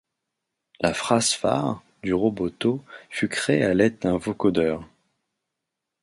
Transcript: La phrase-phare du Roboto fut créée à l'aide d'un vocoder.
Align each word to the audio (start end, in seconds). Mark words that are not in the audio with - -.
La 0.79 0.95
phrase-phare 0.95 1.83
du 2.01 2.11
Roboto 2.15 2.83
fut 3.11 3.29
créée 3.29 3.61
à 3.63 3.75
l'aide 3.75 3.99
d'un 3.99 4.17
vocoder. 4.17 4.77